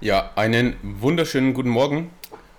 [0.00, 2.12] Ja, einen wunderschönen guten Morgen.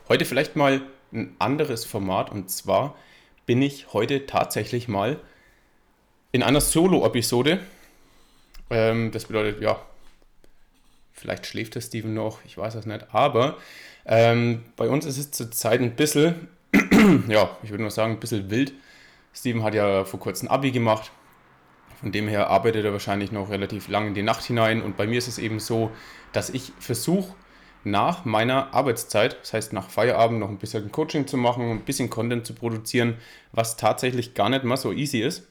[0.09, 0.81] Heute vielleicht mal
[1.13, 2.97] ein anderes Format und zwar
[3.45, 5.21] bin ich heute tatsächlich mal
[6.33, 7.61] in einer Solo-Episode.
[8.69, 9.79] Ähm, das bedeutet, ja,
[11.13, 13.55] vielleicht schläft der Steven noch, ich weiß es nicht, aber
[14.05, 16.49] ähm, bei uns ist es zurzeit ein bisschen,
[17.29, 18.73] ja, ich würde mal sagen, ein bisschen wild.
[19.33, 21.09] Steven hat ja vor kurzem Abi gemacht.
[21.99, 24.81] Von dem her arbeitet er wahrscheinlich noch relativ lang in die Nacht hinein.
[24.81, 25.91] Und bei mir ist es eben so,
[26.31, 27.33] dass ich versuche,
[27.83, 32.09] nach meiner Arbeitszeit, das heißt nach Feierabend, noch ein bisschen Coaching zu machen, ein bisschen
[32.09, 33.17] Content zu produzieren,
[33.51, 35.47] was tatsächlich gar nicht mal so easy ist.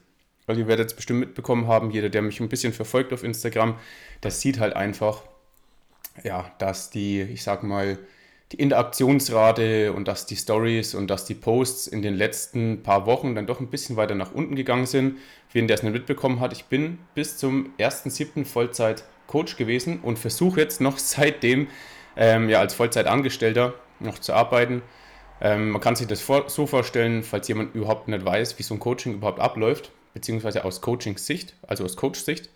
[0.46, 3.78] Weil ihr werdet es bestimmt mitbekommen haben, jeder, der mich ein bisschen verfolgt auf Instagram,
[4.20, 5.22] das sieht halt einfach,
[6.22, 7.98] ja, dass die, ich sag mal,
[8.52, 13.34] die Interaktionsrate und dass die Stories und dass die Posts in den letzten paar Wochen
[13.34, 15.18] dann doch ein bisschen weiter nach unten gegangen sind.
[15.52, 18.44] Jeden, der es nicht mitbekommen hat, ich bin bis zum 1.7.
[18.46, 21.68] Vollzeit Coach gewesen und versuche jetzt noch seitdem
[22.16, 24.82] ähm, ja, als Vollzeitangestellter noch zu arbeiten.
[25.40, 28.74] Ähm, man kann sich das vor, so vorstellen, falls jemand überhaupt nicht weiß, wie so
[28.74, 32.48] ein Coaching überhaupt abläuft, beziehungsweise aus Coaching-Sicht, also aus Coach-Sicht.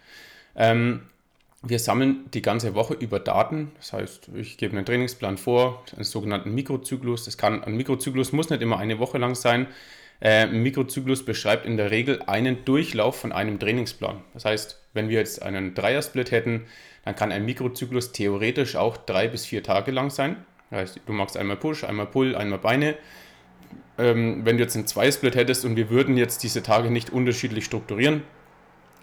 [0.57, 1.03] Ähm,
[1.63, 3.73] wir sammeln die ganze Woche über Daten.
[3.77, 7.25] Das heißt, ich gebe einen Trainingsplan vor, einen sogenannten Mikrozyklus.
[7.25, 9.69] Das kann, ein Mikrozyklus muss nicht immer eine Woche lang sein.
[10.21, 14.23] Äh, ein Mikrozyklus beschreibt in der Regel einen Durchlauf von einem Trainingsplan.
[14.35, 16.67] Das heißt, wenn wir jetzt einen Dreiersplit hätten,
[17.05, 20.37] dann kann ein Mikrozyklus theoretisch auch drei bis vier Tage lang sein.
[20.71, 22.97] Das heißt, du machst einmal Push, einmal Pull, einmal Beine.
[23.99, 27.65] Ähm, wenn du jetzt einen Zweisplit hättest und wir würden jetzt diese Tage nicht unterschiedlich
[27.65, 28.23] strukturieren,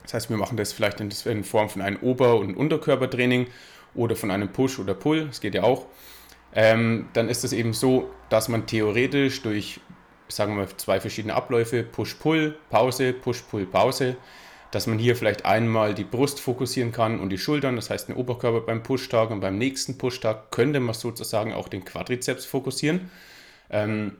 [0.09, 3.45] das heißt, wir machen das vielleicht in, Form von einem Ober- und Unterkörpertraining
[3.93, 5.85] oder von einem Push oder Pull, das geht ja auch.
[6.51, 9.79] Ähm, dann ist es eben so, dass man theoretisch durch,
[10.27, 14.17] sagen wir mal, zwei verschiedene Abläufe, Push-Pull, Pause, Push-Pull, Pause,
[14.71, 18.15] dass man hier vielleicht einmal die Brust fokussieren kann und die Schultern, das heißt den
[18.15, 23.11] Oberkörper beim Pushtag und beim nächsten Pushtag könnte man sozusagen auch den Quadrizeps fokussieren.
[23.69, 24.13] Ähm,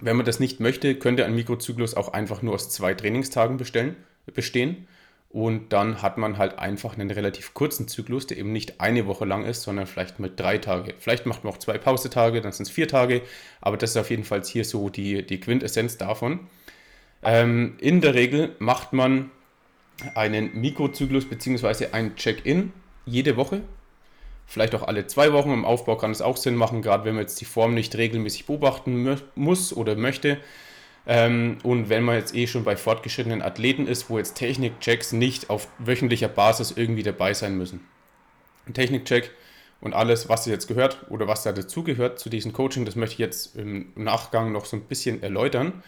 [0.00, 3.94] wenn man das nicht möchte, könnte ein Mikrozyklus auch einfach nur aus zwei Trainingstagen bestellen,
[4.32, 4.86] bestehen.
[5.30, 9.26] Und dann hat man halt einfach einen relativ kurzen Zyklus, der eben nicht eine Woche
[9.26, 10.94] lang ist, sondern vielleicht mal drei Tage.
[10.98, 13.20] Vielleicht macht man auch zwei Pausetage, dann sind es vier Tage.
[13.60, 16.40] Aber das ist auf jeden Fall hier so die, die Quintessenz davon.
[17.22, 19.30] Ähm, in der Regel macht man
[20.14, 21.88] einen Mikrozyklus bzw.
[21.92, 22.72] ein Check-in
[23.04, 23.60] jede Woche.
[24.46, 25.52] Vielleicht auch alle zwei Wochen.
[25.52, 28.46] Im Aufbau kann es auch Sinn machen, gerade wenn man jetzt die Form nicht regelmäßig
[28.46, 30.38] beobachten muss oder möchte
[31.08, 35.48] ähm, und wenn man jetzt eh schon bei fortgeschrittenen Athleten ist, wo jetzt Technikchecks nicht
[35.48, 37.80] auf wöchentlicher Basis irgendwie dabei sein müssen.
[38.66, 39.30] Ein Technikcheck
[39.80, 43.20] und alles, was jetzt gehört oder was da dazugehört zu diesem Coaching, das möchte ich
[43.20, 45.82] jetzt im Nachgang noch so ein bisschen erläutern.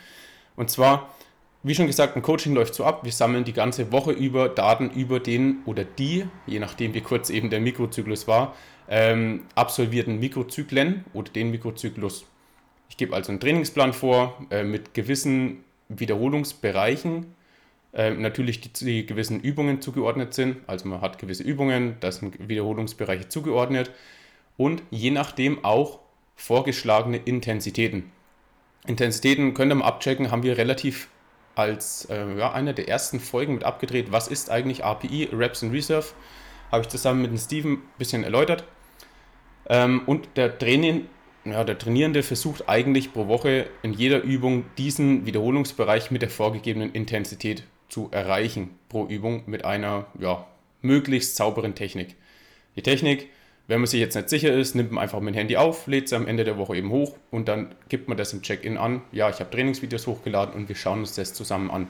[0.57, 1.15] Und zwar,
[1.63, 4.89] wie schon gesagt, ein Coaching läuft so ab, wir sammeln die ganze Woche über Daten
[4.89, 8.55] über den oder die, je nachdem wie kurz eben der Mikrozyklus war,
[8.89, 12.25] ähm, absolvierten Mikrozyklen oder den Mikrozyklus.
[12.91, 17.35] Ich gebe also einen Trainingsplan vor äh, mit gewissen Wiederholungsbereichen,
[17.95, 20.57] äh, natürlich die, die, gewissen Übungen zugeordnet sind.
[20.67, 23.91] Also man hat gewisse Übungen, da sind Wiederholungsbereiche zugeordnet
[24.57, 26.01] und je nachdem auch
[26.37, 28.11] vorgeschlagene Intensitäten.
[28.87, 31.09] Intensitäten könnt ihr mal abchecken, haben wir relativ
[31.55, 34.11] als äh, ja, einer der ersten Folgen mit abgedreht.
[34.11, 36.07] Was ist eigentlich API, Reps in Reserve?
[36.73, 38.65] Habe ich zusammen mit dem Steven ein bisschen erläutert.
[39.69, 41.07] Ähm, und der Training,
[41.45, 46.93] ja, der Trainierende versucht eigentlich pro Woche in jeder Übung diesen Wiederholungsbereich mit der vorgegebenen
[46.93, 50.47] Intensität zu erreichen pro Übung mit einer ja,
[50.83, 52.17] möglichst sauberen Technik.
[52.77, 53.29] Die Technik,
[53.69, 56.07] wenn man sich jetzt nicht sicher ist, nimmt man einfach mit dem Handy auf, lädt
[56.07, 59.03] es am Ende der Woche eben hoch und dann gibt man das im Check-in an.
[59.11, 61.89] Ja, ich habe Trainingsvideos hochgeladen und wir schauen uns das zusammen an.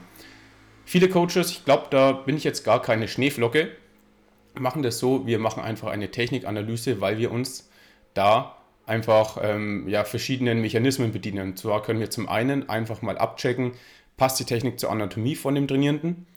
[0.85, 3.69] Viele Coaches, ich glaube, da bin ich jetzt gar keine Schneeflocke,
[4.59, 7.69] machen das so, wir machen einfach eine Technikanalyse, weil wir uns
[8.13, 8.60] da
[8.91, 11.51] einfach ähm, ja, verschiedenen Mechanismen bedienen.
[11.51, 13.71] Und zwar können wir zum einen einfach mal abchecken,
[14.17, 16.27] passt die Technik zur Anatomie von dem Trainierenden.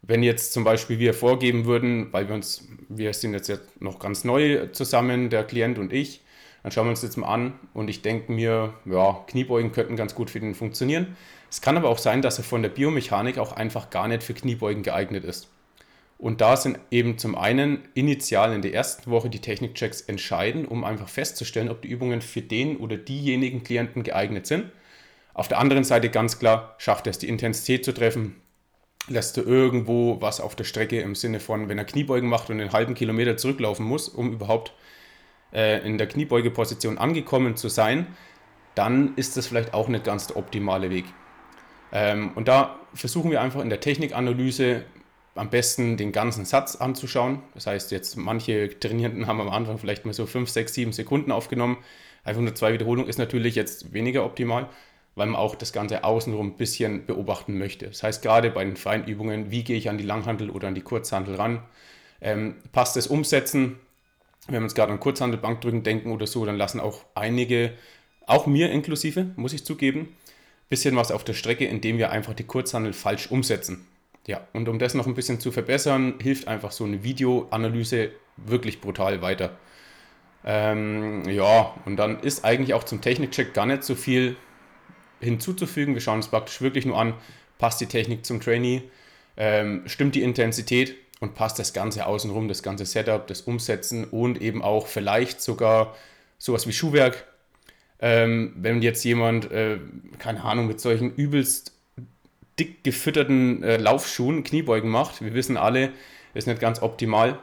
[0.00, 4.24] Wenn jetzt zum Beispiel wir vorgeben würden, weil wir uns, wir sind jetzt, noch ganz
[4.24, 6.22] neu zusammen, der Klient und ich,
[6.62, 9.94] dann schauen wir uns das jetzt mal an und ich denke mir, ja, Kniebeugen könnten
[9.94, 11.16] ganz gut für den funktionieren.
[11.50, 14.32] Es kann aber auch sein, dass er von der Biomechanik auch einfach gar nicht für
[14.32, 15.48] Kniebeugen geeignet ist.
[16.22, 20.84] Und da sind eben zum einen initial in der ersten Woche die Technikchecks entscheidend, um
[20.84, 24.66] einfach festzustellen, ob die Übungen für den oder diejenigen Klienten geeignet sind.
[25.34, 28.36] Auf der anderen Seite ganz klar, schafft er es, die Intensität zu treffen,
[29.08, 32.60] lässt er irgendwo was auf der Strecke im Sinne von, wenn er Kniebeugen macht und
[32.60, 34.74] einen halben Kilometer zurücklaufen muss, um überhaupt
[35.52, 38.06] äh, in der Kniebeugeposition angekommen zu sein,
[38.76, 41.06] dann ist das vielleicht auch nicht ganz der optimale Weg.
[41.90, 44.84] Ähm, und da versuchen wir einfach in der Technikanalyse
[45.34, 47.42] am besten den ganzen Satz anzuschauen.
[47.54, 51.32] Das heißt, jetzt manche Trainierenden haben am Anfang vielleicht mal so 5, 6, 7 Sekunden
[51.32, 51.78] aufgenommen.
[52.24, 54.68] Einfach nur zwei Wiederholungen ist natürlich jetzt weniger optimal,
[55.14, 57.86] weil man auch das Ganze außenrum ein bisschen beobachten möchte.
[57.86, 60.74] Das heißt, gerade bei den freien Übungen, wie gehe ich an die Langhandel oder an
[60.74, 61.62] die Kurzhandel ran?
[62.20, 63.80] Ähm, passt das Umsetzen?
[64.46, 67.72] Wenn wir uns gerade an Kurzhandelbankdrücken denken oder so, dann lassen auch einige,
[68.26, 70.16] auch mir inklusive, muss ich zugeben,
[70.68, 73.86] bisschen was auf der Strecke, indem wir einfach die Kurzhandel falsch umsetzen.
[74.26, 78.80] Ja, und um das noch ein bisschen zu verbessern, hilft einfach so eine Videoanalyse wirklich
[78.80, 79.56] brutal weiter.
[80.44, 84.36] Ähm, ja, und dann ist eigentlich auch zum Technikcheck gar nicht so viel
[85.20, 85.94] hinzuzufügen.
[85.94, 87.14] Wir schauen uns praktisch wirklich nur an,
[87.58, 88.82] passt die Technik zum Trainee,
[89.36, 94.40] ähm, stimmt die Intensität und passt das Ganze außenrum, das ganze Setup, das Umsetzen und
[94.40, 95.94] eben auch vielleicht sogar
[96.38, 97.24] sowas wie Schuhwerk.
[98.00, 99.78] Ähm, wenn jetzt jemand, äh,
[100.18, 101.71] keine Ahnung, mit solchen übelst
[102.58, 105.22] dick gefütterten äh, Laufschuhen Kniebeugen macht.
[105.22, 105.92] Wir wissen alle,
[106.34, 107.38] ist nicht ganz optimal,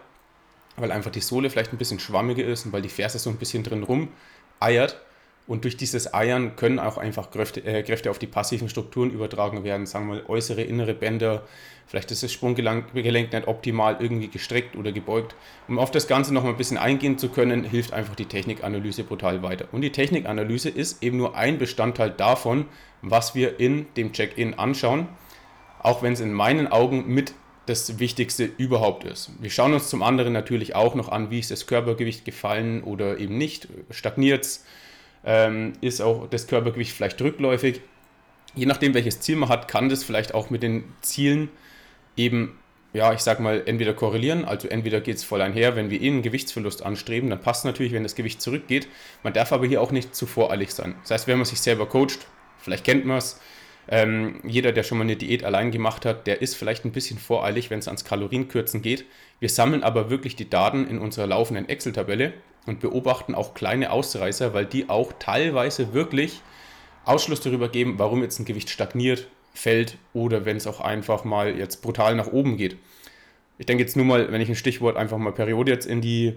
[0.78, 3.38] weil einfach die Sohle vielleicht ein bisschen schwammiger ist und weil die Ferse so ein
[3.38, 4.10] bisschen drin rum
[4.60, 5.00] eiert.
[5.50, 9.64] Und durch dieses Eiern können auch einfach Kräfte, äh, Kräfte auf die passiven Strukturen übertragen
[9.64, 9.88] werden.
[9.88, 11.42] Sagen wir mal äußere, innere Bänder.
[11.88, 15.34] Vielleicht ist das Sprunggelenk nicht optimal irgendwie gestreckt oder gebeugt.
[15.68, 19.04] Um auf das Ganze noch mal ein bisschen eingehen zu können, hilft einfach die Technikanalyse
[19.04, 19.66] brutal weiter.
[19.72, 22.66] Und die Technikanalyse ist eben nur ein Bestandteil davon,
[23.02, 25.08] was wir in dem Check-in anschauen.
[25.82, 27.34] Auch wenn es in meinen Augen mit
[27.66, 29.32] das Wichtigste überhaupt ist.
[29.40, 33.18] Wir schauen uns zum anderen natürlich auch noch an, wie ist das Körpergewicht gefallen oder
[33.18, 33.68] eben nicht.
[33.90, 34.64] Stagniert es?
[35.26, 37.82] Ähm, ist auch das Körpergewicht vielleicht rückläufig.
[38.56, 41.50] Je nachdem, welches Ziel man hat, kann das vielleicht auch mit den Zielen
[42.18, 42.58] eben,
[42.94, 46.08] ja, ich sag mal, entweder korrelieren, also entweder geht es voll einher, wenn wir eh
[46.08, 48.88] einen Gewichtsverlust anstreben, dann passt natürlich, wenn das Gewicht zurückgeht.
[49.24, 50.96] Man darf aber hier auch nicht zu voreilig sein.
[51.02, 52.28] Das heißt, wenn man sich selber coacht,
[52.58, 53.40] vielleicht kennt man es,
[53.92, 57.18] ähm, jeder, der schon mal eine Diät allein gemacht hat, der ist vielleicht ein bisschen
[57.18, 59.06] voreilig, wenn es ans Kalorienkürzen geht.
[59.40, 62.34] Wir sammeln aber wirklich die Daten in unserer laufenden Excel-Tabelle
[62.68, 66.42] und beobachten auch kleine Ausreißer, weil die auch teilweise wirklich
[67.04, 71.58] Ausschluss darüber geben, warum jetzt ein Gewicht stagniert, fällt oder wenn es auch einfach mal
[71.58, 72.78] jetzt brutal nach oben geht.
[73.58, 76.36] Ich denke jetzt nur mal, wenn ich ein Stichwort einfach mal Periode jetzt in die,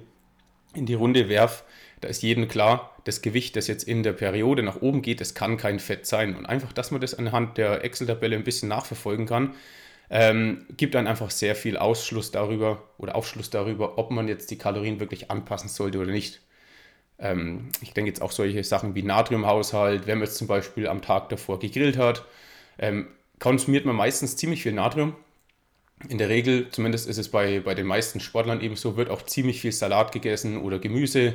[0.75, 1.64] in die Runde werfe,
[2.00, 5.34] da ist jedem klar, das Gewicht, das jetzt in der Periode nach oben geht, das
[5.34, 6.37] kann kein Fett sein.
[6.37, 9.54] Und einfach, dass man das anhand der Excel-Tabelle ein bisschen nachverfolgen kann,
[10.10, 14.58] ähm, gibt dann einfach sehr viel Ausschluss darüber oder Aufschluss darüber, ob man jetzt die
[14.58, 16.40] Kalorien wirklich anpassen sollte oder nicht.
[17.19, 21.00] Ähm, ich denke jetzt auch solche Sachen wie Natriumhaushalt, wenn man jetzt zum Beispiel am
[21.00, 22.25] Tag davor gegrillt hat,
[22.78, 23.08] ähm,
[23.38, 25.16] konsumiert man meistens ziemlich viel Natrium.
[26.08, 29.22] In der Regel, zumindest ist es bei, bei den meisten Sportlern eben so, wird auch
[29.22, 31.34] ziemlich viel Salat gegessen oder Gemüse.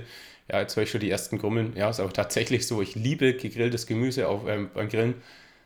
[0.49, 1.73] Ja, jetzt höre ich schon die ersten Grummeln.
[1.75, 2.81] Ja, ist aber tatsächlich so.
[2.81, 5.15] Ich liebe gegrilltes Gemüse auf, ähm, beim Grillen.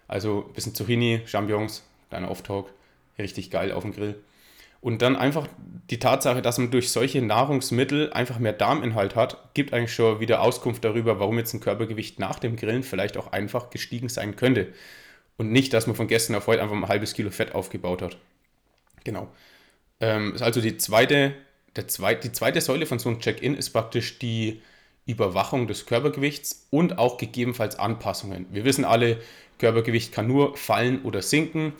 [0.07, 2.71] Also ein bisschen Zucchini, Champignons, kleiner Off-Talk.
[3.17, 4.15] Richtig geil auf dem Grill.
[4.81, 5.47] Und dann einfach
[5.91, 10.41] die Tatsache, dass man durch solche Nahrungsmittel einfach mehr Darminhalt hat, gibt eigentlich schon wieder
[10.41, 14.73] Auskunft darüber, warum jetzt ein Körpergewicht nach dem Grillen vielleicht auch einfach gestiegen sein könnte.
[15.37, 18.17] Und nicht, dass man von gestern auf heute einfach ein halbes Kilo Fett aufgebaut hat.
[19.03, 19.29] Genau.
[19.99, 21.35] Ähm, ist also die zweite,
[21.75, 24.61] der zweit, die zweite Säule von so einem Check-in ist praktisch die
[25.05, 28.45] Überwachung des Körpergewichts und auch gegebenenfalls Anpassungen.
[28.51, 29.17] Wir wissen alle,
[29.57, 31.73] Körpergewicht kann nur fallen oder sinken,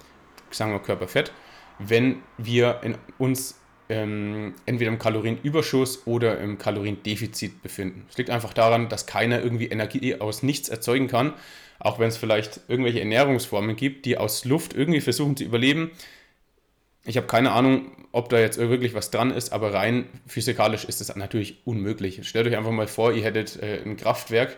[0.52, 1.32] sagen wir Körperfett,
[1.80, 2.82] wenn wir
[3.18, 3.60] uns
[3.90, 8.06] ähm, entweder im Kalorienüberschuss oder im Kaloriendefizit befinden.
[8.10, 11.34] Es liegt einfach daran, dass keiner irgendwie Energie aus nichts erzeugen kann,
[11.80, 15.92] auch wenn es vielleicht irgendwelche Ernährungsformen gibt, die aus Luft irgendwie versuchen zu überleben.
[17.04, 21.02] Ich habe keine Ahnung, ob da jetzt wirklich was dran ist, aber rein physikalisch ist
[21.02, 22.28] das natürlich unmöglich.
[22.28, 24.58] Stellt euch einfach mal vor, ihr hättet äh, ein Kraftwerk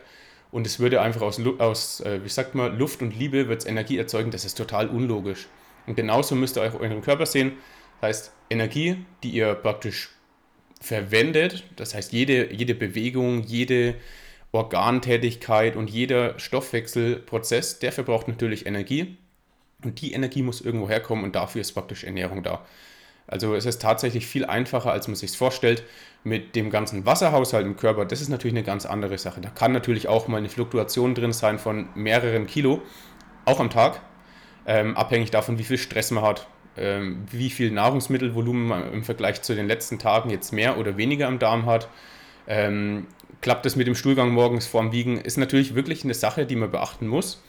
[0.52, 3.98] und es würde einfach aus, aus äh, wie sagt man, Luft und Liebe wird Energie
[3.98, 4.32] erzeugen.
[4.32, 5.48] Das ist total unlogisch.
[5.88, 7.54] Und genauso müsst ihr euren Körper sehen.
[8.02, 10.10] Das heißt, Energie, die ihr praktisch
[10.82, 13.96] verwendet, das heißt, jede, jede Bewegung, jede
[14.52, 19.18] Organtätigkeit und jeder Stoffwechselprozess, der verbraucht natürlich Energie.
[19.86, 22.66] Und die Energie muss irgendwo herkommen und dafür ist praktisch Ernährung da.
[23.28, 25.84] Also es ist tatsächlich viel einfacher, als man sich vorstellt.
[26.26, 29.42] Mit dem ganzen Wasserhaushalt im Körper, das ist natürlich eine ganz andere Sache.
[29.42, 32.82] Da kann natürlich auch mal eine Fluktuation drin sein von mehreren Kilo,
[33.44, 34.00] auch am Tag,
[34.66, 36.48] ähm, abhängig davon, wie viel Stress man hat,
[36.78, 41.28] ähm, wie viel Nahrungsmittelvolumen man im Vergleich zu den letzten Tagen jetzt mehr oder weniger
[41.28, 41.90] am Darm hat.
[42.48, 43.08] Ähm,
[43.42, 46.72] klappt das mit dem Stuhlgang morgens vorm Wiegen, ist natürlich wirklich eine Sache, die man
[46.72, 47.44] beachten muss.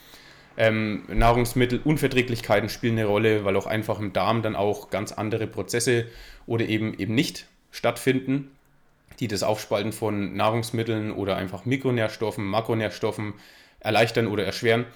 [0.56, 6.06] Ähm, Nahrungsmittelunverträglichkeiten spielen eine Rolle, weil auch einfach im Darm dann auch ganz andere Prozesse
[6.46, 8.52] oder eben eben nicht stattfinden,
[9.18, 13.34] die das Aufspalten von Nahrungsmitteln oder einfach Mikronährstoffen, Makronährstoffen
[13.80, 14.86] erleichtern oder erschweren.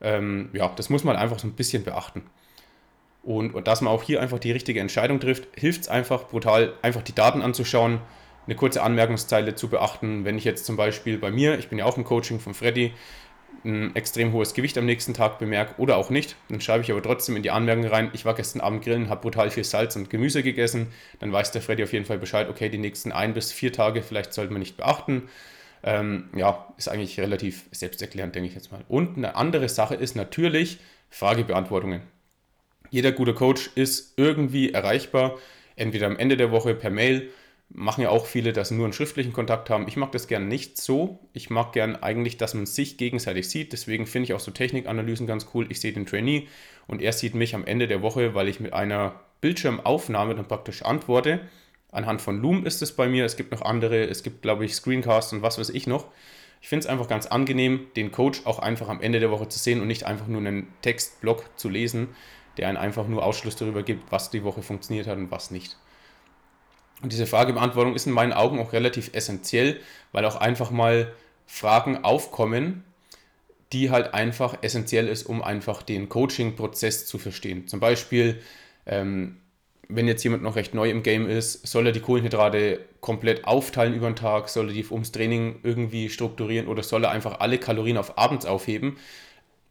[0.00, 2.22] Ähm, ja, das muss man einfach so ein bisschen beachten.
[3.22, 6.74] Und, und dass man auch hier einfach die richtige Entscheidung trifft, hilft es einfach brutal,
[6.82, 8.00] einfach die Daten anzuschauen,
[8.46, 10.24] eine kurze Anmerkungszeile zu beachten.
[10.24, 12.92] Wenn ich jetzt zum Beispiel bei mir, ich bin ja auch im Coaching von Freddy,
[13.64, 17.02] ein extrem hohes Gewicht am nächsten Tag bemerke oder auch nicht, dann schreibe ich aber
[17.02, 20.10] trotzdem in die Anmerkung rein, ich war gestern Abend grillen, habe brutal viel Salz und
[20.10, 20.88] Gemüse gegessen,
[21.20, 24.02] dann weiß der Freddy auf jeden Fall Bescheid, okay, die nächsten ein bis vier Tage
[24.02, 25.28] vielleicht sollte man nicht beachten.
[25.82, 28.84] Ähm, ja, ist eigentlich relativ selbsterklärend, denke ich jetzt mal.
[28.88, 30.78] Und eine andere Sache ist natürlich
[31.10, 32.02] Fragebeantwortungen.
[32.90, 35.38] Jeder gute Coach ist irgendwie erreichbar,
[35.76, 37.30] entweder am Ende der Woche per Mail.
[37.68, 39.88] Machen ja auch viele, dass sie nur einen schriftlichen Kontakt haben.
[39.88, 41.18] Ich mag das gern nicht so.
[41.32, 43.72] Ich mag gern eigentlich, dass man sich gegenseitig sieht.
[43.72, 45.66] Deswegen finde ich auch so Technikanalysen ganz cool.
[45.68, 46.48] Ich sehe den Trainee
[46.86, 50.82] und er sieht mich am Ende der Woche, weil ich mit einer Bildschirmaufnahme dann praktisch
[50.82, 51.40] antworte.
[51.90, 53.24] Anhand von Loom ist es bei mir.
[53.24, 54.04] Es gibt noch andere.
[54.04, 56.06] Es gibt, glaube ich, Screencast und was weiß ich noch.
[56.62, 59.58] Ich finde es einfach ganz angenehm, den Coach auch einfach am Ende der Woche zu
[59.58, 62.08] sehen und nicht einfach nur einen Textblock zu lesen
[62.56, 65.76] der einen einfach nur Ausschluss darüber gibt, was die Woche funktioniert hat und was nicht.
[67.02, 69.80] Und diese Fragebeantwortung ist in meinen Augen auch relativ essentiell,
[70.12, 71.12] weil auch einfach mal
[71.46, 72.84] Fragen aufkommen,
[73.72, 77.66] die halt einfach essentiell ist, um einfach den Coaching-Prozess zu verstehen.
[77.68, 78.40] Zum Beispiel,
[78.86, 79.38] ähm,
[79.88, 83.94] wenn jetzt jemand noch recht neu im Game ist, soll er die Kohlenhydrate komplett aufteilen
[83.94, 87.58] über den Tag, soll er die ums Training irgendwie strukturieren oder soll er einfach alle
[87.58, 88.96] Kalorien auf abends aufheben?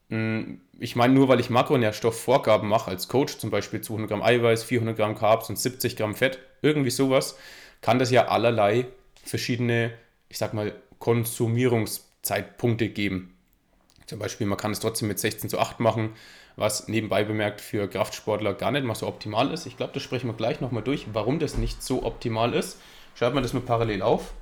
[0.10, 4.64] Hm, ich meine, nur weil ich Makronährstoffvorgaben mache als Coach, zum Beispiel 200 Gramm Eiweiß,
[4.64, 7.38] 400 Gramm Carbs und 70 Gramm Fett, irgendwie sowas,
[7.82, 8.88] kann das ja allerlei
[9.24, 9.94] verschiedene,
[10.28, 13.38] ich sag mal, Konsumierungszeitpunkte geben.
[14.08, 16.14] Zum Beispiel, man kann es trotzdem mit 16 zu 8 machen,
[16.56, 19.66] was nebenbei bemerkt für Kraftsportler gar nicht mal so optimal ist.
[19.66, 22.80] Ich glaube, das sprechen wir gleich nochmal durch, warum das nicht so optimal ist.
[23.16, 24.34] Schreibt man das mal parallel auf.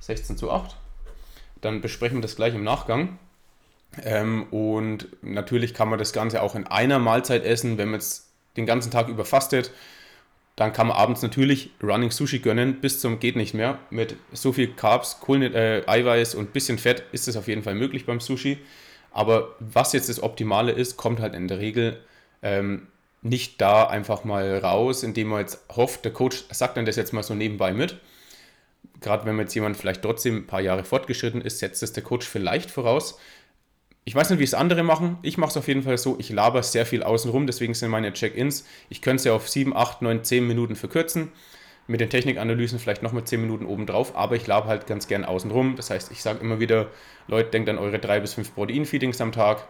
[0.00, 0.76] 16 zu 8.
[1.60, 3.18] Dann besprechen wir das gleich im Nachgang.
[4.02, 8.30] Ähm, und natürlich kann man das Ganze auch in einer Mahlzeit essen, wenn man jetzt
[8.56, 9.72] den ganzen Tag über fastet.
[10.56, 13.78] Dann kann man abends natürlich Running Sushi gönnen, bis zum geht nicht mehr.
[13.90, 17.74] Mit so viel Carbs, Kohlen, äh, Eiweiß und bisschen Fett ist es auf jeden Fall
[17.74, 18.58] möglich beim Sushi.
[19.10, 22.00] Aber was jetzt das Optimale ist, kommt halt in der Regel
[22.42, 22.88] ähm,
[23.22, 27.12] nicht da einfach mal raus, indem man jetzt hofft, der Coach sagt dann das jetzt
[27.12, 27.96] mal so nebenbei mit.
[29.00, 32.26] Gerade wenn jetzt jemand vielleicht trotzdem ein paar Jahre fortgeschritten ist, setzt es der Coach
[32.26, 33.18] vielleicht voraus.
[34.04, 35.18] Ich weiß nicht, wie es andere machen.
[35.22, 38.12] Ich mache es auf jeden Fall so, ich laber sehr viel außenrum, deswegen sind meine
[38.12, 38.66] Check-ins.
[38.88, 41.30] Ich könnte es ja auf 7, 8, 9, 10 Minuten verkürzen.
[41.86, 45.76] Mit den Technikanalysen vielleicht nochmal 10 Minuten obendrauf, aber ich labe halt ganz gern außenrum.
[45.76, 46.88] Das heißt, ich sage immer wieder,
[47.28, 49.68] Leute, denkt an eure 3 bis 5 Protein-Feedings am Tag.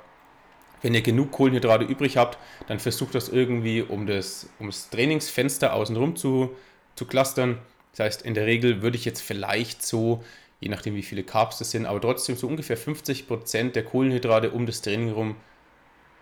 [0.81, 5.75] Wenn ihr genug Kohlenhydrate übrig habt, dann versucht das irgendwie, um das, um das Trainingsfenster
[5.75, 6.57] außenrum zu,
[6.97, 7.59] zu clustern.
[7.93, 10.25] Das heißt, in der Regel würde ich jetzt vielleicht so
[10.63, 14.65] je nachdem wie viele Carbs das sind, aber trotzdem so ungefähr 50% der Kohlenhydrate um
[14.65, 15.35] das Training rum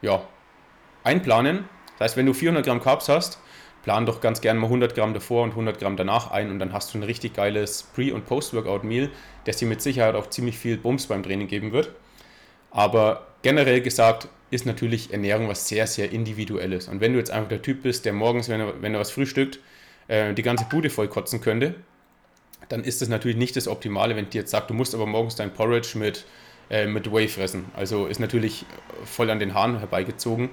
[0.00, 0.26] ja,
[1.04, 1.68] einplanen.
[1.98, 3.38] Das heißt, wenn du 400 Gramm Carbs hast,
[3.82, 6.72] plan doch ganz gerne mal 100 Gramm davor und 100 Gramm danach ein und dann
[6.72, 9.10] hast du ein richtig geiles Pre- und Post-Workout-Meal,
[9.44, 11.90] das dir mit Sicherheit auch ziemlich viel Bums beim Training geben wird.
[12.70, 16.88] Aber generell gesagt ist natürlich Ernährung was sehr, sehr individuelles.
[16.88, 19.10] Und wenn du jetzt einfach der Typ bist, der morgens, wenn er, wenn er was
[19.10, 19.60] frühstückt,
[20.08, 21.74] äh, die ganze Bude voll kotzen könnte,
[22.68, 25.36] dann ist das natürlich nicht das Optimale, wenn die jetzt sagt, du musst aber morgens
[25.36, 26.24] dein Porridge mit,
[26.70, 27.66] äh, mit Whey fressen.
[27.74, 28.64] Also ist natürlich
[29.04, 30.50] voll an den Haaren herbeigezogen.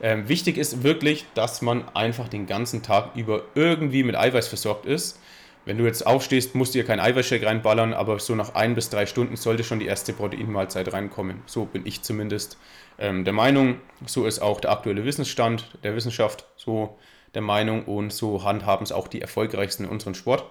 [0.00, 4.86] Ähm, wichtig ist wirklich, dass man einfach den ganzen Tag über irgendwie mit Eiweiß versorgt
[4.86, 5.20] ist.
[5.64, 8.90] Wenn du jetzt aufstehst, musst du dir kein Eiweißshake reinballern, aber so nach ein bis
[8.90, 11.42] drei Stunden sollte schon die erste Proteinmahlzeit reinkommen.
[11.46, 12.58] So bin ich zumindest
[12.98, 13.76] ähm, der Meinung.
[14.04, 16.98] So ist auch der aktuelle Wissensstand der Wissenschaft so
[17.34, 20.44] der Meinung und so handhaben es auch die Erfolgreichsten in unserem Sport.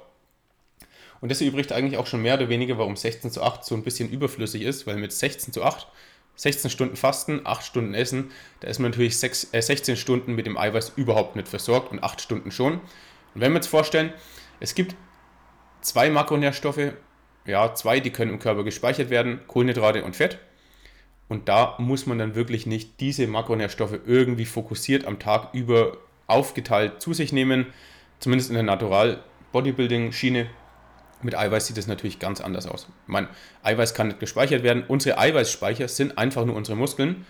[1.21, 3.83] Und das erübrigt eigentlich auch schon mehr oder weniger, warum 16 zu 8 so ein
[3.83, 5.87] bisschen überflüssig ist, weil mit 16 zu 8,
[6.35, 10.47] 16 Stunden Fasten, 8 Stunden Essen, da ist man natürlich 6, äh 16 Stunden mit
[10.47, 12.73] dem Eiweiß überhaupt nicht versorgt und 8 Stunden schon.
[12.73, 14.11] Und wenn wir uns vorstellen,
[14.59, 14.95] es gibt
[15.81, 16.93] zwei Makronährstoffe,
[17.45, 20.39] ja, zwei, die können im Körper gespeichert werden, Kohlenhydrate und Fett.
[21.27, 25.97] Und da muss man dann wirklich nicht diese Makronährstoffe irgendwie fokussiert am Tag über
[26.27, 27.67] aufgeteilt zu sich nehmen,
[28.19, 30.49] zumindest in der Natural Bodybuilding Schiene
[31.23, 32.87] mit Eiweiß sieht es natürlich ganz anders aus.
[33.07, 33.27] Mein
[33.63, 34.83] Eiweiß kann nicht gespeichert werden.
[34.87, 37.25] Unsere Eiweißspeicher sind einfach nur unsere Muskeln.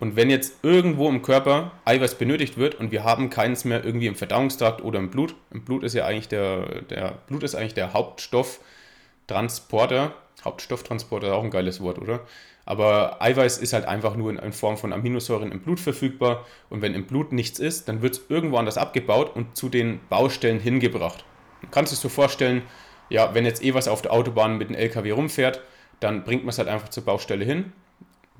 [0.00, 4.06] Und wenn jetzt irgendwo im Körper Eiweiß benötigt wird und wir haben keins mehr irgendwie
[4.06, 7.74] im Verdauungstrakt oder im Blut, im Blut ist ja eigentlich der, der Blut ist eigentlich
[7.74, 10.14] der Hauptstofftransporter.
[10.42, 12.20] Hauptstofftransporter ist auch ein geiles Wort, oder?
[12.64, 16.46] Aber Eiweiß ist halt einfach nur in, Form von Aminosäuren im Blut verfügbar.
[16.70, 20.00] Und wenn im Blut nichts ist, dann wird es irgendwo anders abgebaut und zu den
[20.08, 21.24] Baustellen hingebracht.
[21.62, 22.62] Du kannst es so vorstellen,
[23.10, 25.60] ja, wenn jetzt eh was auf der Autobahn mit dem LKW rumfährt,
[25.98, 27.72] dann bringt man es halt einfach zur Baustelle hin.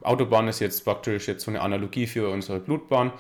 [0.03, 3.13] Autobahn ist jetzt praktisch jetzt so eine Analogie für unsere Blutbahn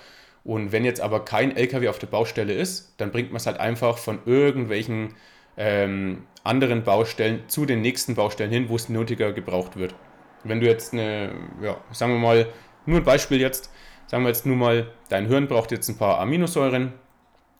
[0.44, 3.60] Und wenn jetzt aber kein LKW auf der Baustelle ist, dann bringt man es halt
[3.60, 5.14] einfach von irgendwelchen
[5.58, 9.94] ähm, anderen Baustellen zu den nächsten Baustellen hin, wo es nötiger gebraucht wird.
[10.42, 12.46] Wenn du jetzt eine, ja, sagen wir mal,
[12.86, 13.70] nur ein Beispiel jetzt,
[14.06, 16.94] sagen wir jetzt nur mal, dein Hirn braucht jetzt ein paar Aminosäuren,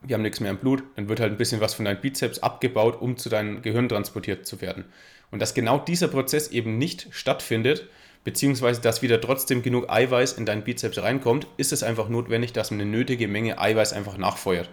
[0.02, 2.38] wir haben nichts mehr im Blut, dann wird halt ein bisschen was von deinem Bizeps
[2.38, 4.84] abgebaut, um zu deinem Gehirn transportiert zu werden.
[5.30, 7.88] Und dass genau dieser Prozess eben nicht stattfindet,
[8.24, 12.70] beziehungsweise dass wieder trotzdem genug Eiweiß in deinen Bizeps reinkommt, ist es einfach notwendig, dass
[12.70, 14.68] man eine nötige Menge Eiweiß einfach nachfeuert.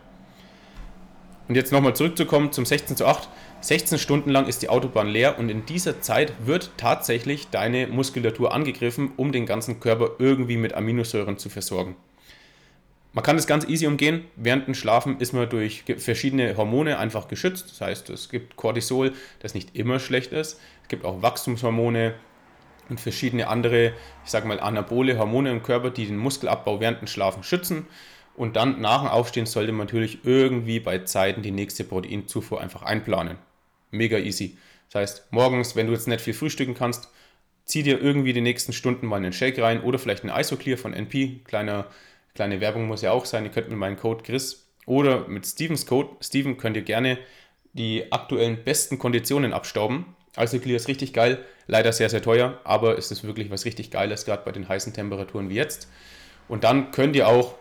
[1.47, 3.29] Und jetzt nochmal zurückzukommen zum 16 zu 8.
[3.61, 8.53] 16 Stunden lang ist die Autobahn leer und in dieser Zeit wird tatsächlich deine Muskulatur
[8.53, 11.95] angegriffen, um den ganzen Körper irgendwie mit Aminosäuren zu versorgen.
[13.13, 14.25] Man kann das ganz easy umgehen.
[14.35, 17.71] Während dem Schlafen ist man durch verschiedene Hormone einfach geschützt.
[17.71, 20.59] Das heißt, es gibt Cortisol, das nicht immer schlecht ist.
[20.83, 22.13] Es gibt auch Wachstumshormone
[22.89, 27.07] und verschiedene andere, ich sage mal, anabole Hormone im Körper, die den Muskelabbau während dem
[27.07, 27.87] Schlafen schützen.
[28.35, 32.83] Und dann nach dem Aufstehen sollte man natürlich irgendwie bei Zeiten die nächste Proteinzufuhr einfach
[32.83, 33.37] einplanen.
[33.89, 34.57] Mega easy.
[34.89, 37.09] Das heißt, morgens, wenn du jetzt nicht viel frühstücken kannst,
[37.65, 40.93] zieh dir irgendwie die nächsten Stunden mal einen Shake rein oder vielleicht einen Isoclear von
[40.93, 41.41] NP.
[41.45, 41.87] Kleiner,
[42.37, 43.43] kleine Werbung muss ja auch sein.
[43.43, 47.17] Ihr könnt mit meinem Code Chris oder mit Stevens Code, Steven, könnt ihr gerne
[47.73, 50.15] die aktuellen besten Konditionen abstauben.
[50.37, 54.23] Isoclear ist richtig geil, leider sehr, sehr teuer, aber es ist wirklich was richtig Geiles,
[54.23, 55.89] gerade bei den heißen Temperaturen wie jetzt.
[56.47, 57.55] Und dann könnt ihr auch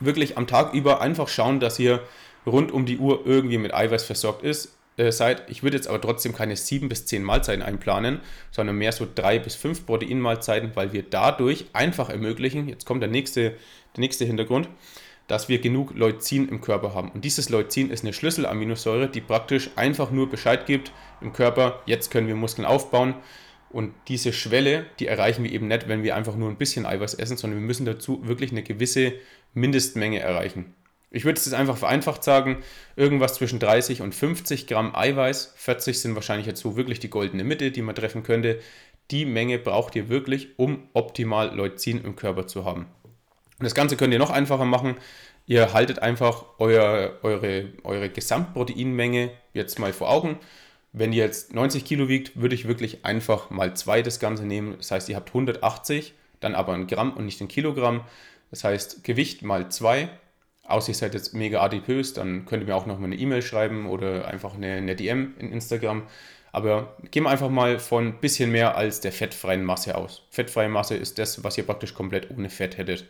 [0.00, 2.02] wirklich am Tag über einfach schauen, dass ihr
[2.46, 5.48] rund um die Uhr irgendwie mit Eiweiß versorgt ist, äh, seid.
[5.48, 9.38] Ich würde jetzt aber trotzdem keine sieben bis zehn Mahlzeiten einplanen, sondern mehr so drei
[9.38, 13.50] bis fünf Proteinmahlzeiten, weil wir dadurch einfach ermöglichen, jetzt kommt der nächste,
[13.96, 14.68] der nächste Hintergrund,
[15.28, 17.10] dass wir genug Leucin im Körper haben.
[17.10, 20.90] Und dieses Leucin ist eine Schlüsselaminosäure, die praktisch einfach nur Bescheid gibt
[21.20, 23.14] im Körper, jetzt können wir Muskeln aufbauen.
[23.70, 27.14] Und diese Schwelle, die erreichen wir eben nicht, wenn wir einfach nur ein bisschen Eiweiß
[27.14, 29.12] essen, sondern wir müssen dazu wirklich eine gewisse
[29.52, 30.74] Mindestmenge erreichen.
[31.10, 32.62] Ich würde es jetzt einfach vereinfacht sagen,
[32.94, 37.44] irgendwas zwischen 30 und 50 Gramm Eiweiß, 40 sind wahrscheinlich jetzt so wirklich die goldene
[37.44, 38.60] Mitte, die man treffen könnte.
[39.10, 42.86] Die Menge braucht ihr wirklich, um optimal Leucin im Körper zu haben.
[43.58, 44.96] Und das Ganze könnt ihr noch einfacher machen.
[45.46, 50.38] Ihr haltet einfach euer, eure, eure Gesamtproteinmenge jetzt mal vor Augen.
[50.92, 54.74] Wenn ihr jetzt 90 Kilo wiegt, würde ich wirklich einfach mal zwei das Ganze nehmen.
[54.76, 58.02] Das heißt, ihr habt 180, dann aber ein Gramm und nicht ein Kilogramm.
[58.50, 60.10] Das heißt, Gewicht mal 2.
[60.68, 63.40] Außer ihr seid jetzt mega adipös, dann könnt ihr mir auch noch mal eine E-Mail
[63.40, 66.02] schreiben oder einfach eine, eine DM in Instagram.
[66.52, 70.26] Aber gehen wir einfach mal von ein bisschen mehr als der fettfreien Masse aus.
[70.30, 73.06] Fettfreie Masse ist das, was ihr praktisch komplett ohne Fett hättet.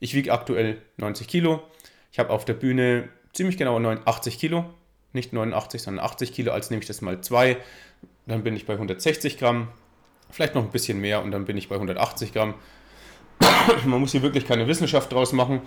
[0.00, 1.62] Ich wiege aktuell 90 Kilo.
[2.12, 4.66] Ich habe auf der Bühne ziemlich genau 80 Kilo.
[5.14, 6.52] Nicht 89, sondern 80 Kilo.
[6.52, 7.56] Als nehme ich das mal 2.
[8.26, 9.68] Dann bin ich bei 160 Gramm.
[10.30, 12.54] Vielleicht noch ein bisschen mehr und dann bin ich bei 180 Gramm.
[13.86, 15.62] Man muss hier wirklich keine Wissenschaft draus machen.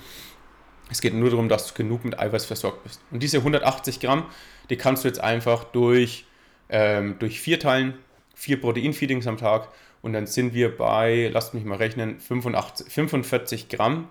[0.91, 3.01] Es geht nur darum, dass du genug mit Eiweiß versorgt bist.
[3.11, 4.25] Und diese 180 Gramm,
[4.69, 6.25] die kannst du jetzt einfach durch,
[6.69, 7.93] ähm, durch vier teilen,
[8.35, 9.69] vier Proteinfeedings am Tag.
[10.01, 14.09] Und dann sind wir bei, lasst mich mal rechnen, 85, 45 Gramm.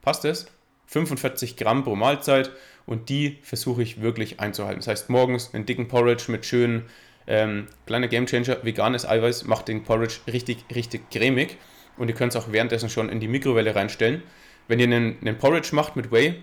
[0.00, 0.46] Passt das?
[0.86, 2.50] 45 Gramm pro Mahlzeit.
[2.84, 4.80] Und die versuche ich wirklich einzuhalten.
[4.80, 6.86] Das heißt, morgens einen dicken Porridge mit schönen,
[7.28, 11.58] ähm, kleiner Gamechanger, veganes Eiweiß, macht den Porridge richtig, richtig cremig
[11.96, 14.22] und ihr könnt es auch währenddessen schon in die Mikrowelle reinstellen.
[14.68, 16.42] Wenn ihr einen, einen Porridge macht mit Whey,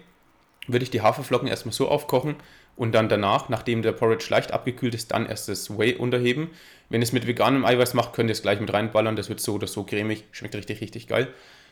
[0.68, 2.36] würde ich die Haferflocken erstmal so aufkochen
[2.76, 6.50] und dann danach, nachdem der Porridge leicht abgekühlt ist, dann erst das Whey unterheben.
[6.90, 9.16] Wenn ihr es mit veganem Eiweiß macht, könnt ihr es gleich mit reinballern.
[9.16, 11.28] Das wird so oder so cremig, schmeckt richtig, richtig geil.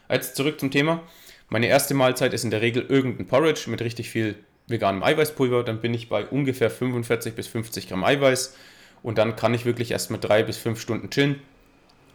[0.10, 1.04] Jetzt zurück zum Thema.
[1.50, 4.36] Meine erste Mahlzeit ist in der Regel irgendein Porridge mit richtig viel
[4.68, 5.64] veganem Eiweißpulver.
[5.64, 8.56] Dann bin ich bei ungefähr 45 bis 50 Gramm Eiweiß
[9.04, 11.40] und dann kann ich wirklich erst mal drei bis fünf Stunden chillen.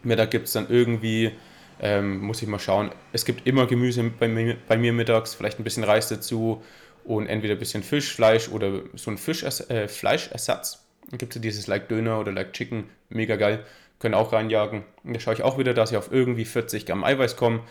[0.03, 1.31] Mittag gibt es dann irgendwie
[1.79, 2.91] ähm, muss ich mal schauen.
[3.11, 6.63] Es gibt immer Gemüse bei mir, bei mir mittags, vielleicht ein bisschen Reis dazu
[7.03, 10.85] und entweder ein bisschen Fisch, Fleisch oder so ein Fisch, äh, Fleischersatz.
[11.09, 13.65] Dann gibt es dieses Like Döner oder Like Chicken, mega geil.
[13.99, 14.83] Können auch reinjagen.
[15.03, 17.61] Da schaue ich auch wieder, dass ich auf irgendwie 40 Gramm Eiweiß komme.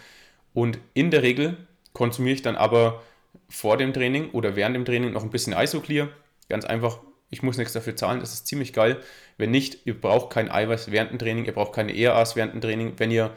[0.54, 1.56] Und in der Regel
[1.92, 3.02] konsumiere ich dann aber
[3.48, 6.08] vor dem Training oder während dem Training noch ein bisschen Isoclear.
[6.48, 8.98] Ganz einfach, ich muss nichts dafür zahlen, das ist ziemlich geil.
[9.38, 12.60] Wenn nicht, ihr braucht kein Eiweiß während dem Training, ihr braucht keine ERAs während dem
[12.60, 12.94] Training.
[12.98, 13.30] Wenn ihr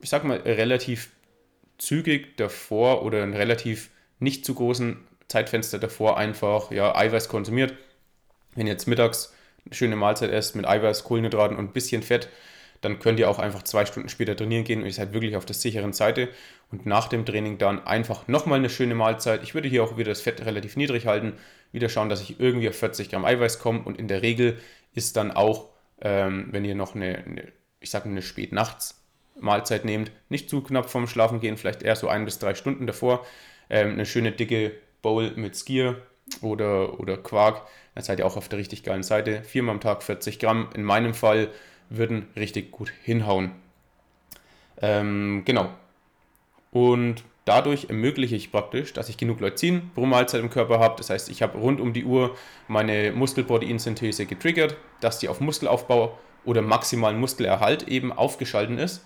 [0.00, 1.10] ich sag mal, relativ
[1.78, 7.74] zügig davor oder einen relativ nicht zu großen Zeitfenster davor einfach ja, Eiweiß konsumiert.
[8.54, 9.34] Wenn ihr jetzt mittags
[9.64, 12.28] eine schöne Mahlzeit esst mit Eiweiß, Kohlenhydraten und ein bisschen Fett,
[12.80, 15.44] dann könnt ihr auch einfach zwei Stunden später trainieren gehen und ihr seid wirklich auf
[15.44, 16.28] der sicheren Seite.
[16.70, 19.42] Und nach dem Training dann einfach nochmal eine schöne Mahlzeit.
[19.42, 21.34] Ich würde hier auch wieder das Fett relativ niedrig halten,
[21.72, 23.80] wieder schauen, dass ich irgendwie auf 40 Gramm Eiweiß komme.
[23.80, 24.58] Und in der Regel
[24.94, 28.97] ist dann auch, ähm, wenn ihr noch eine, eine ich sage eine Spätnachts
[29.40, 32.86] Mahlzeit nehmt, nicht zu knapp vorm Schlafen gehen, vielleicht eher so ein bis drei Stunden
[32.86, 33.24] davor,
[33.70, 34.72] ähm, eine schöne dicke
[35.02, 36.02] Bowl mit Skier
[36.40, 37.62] oder, oder Quark,
[37.94, 39.42] dann seid ihr auch auf der richtig geilen Seite.
[39.42, 40.68] Viermal am Tag 40 Gramm.
[40.74, 41.48] In meinem Fall
[41.90, 43.52] würden richtig gut hinhauen.
[44.80, 45.70] Ähm, genau.
[46.70, 50.94] Und dadurch ermögliche ich praktisch, dass ich genug Leucin pro Mahlzeit im Körper habe.
[50.98, 52.36] Das heißt, ich habe rund um die Uhr
[52.68, 59.04] meine Muskelproteinsynthese getriggert, dass die auf Muskelaufbau oder maximalen Muskelerhalt eben aufgeschalten ist.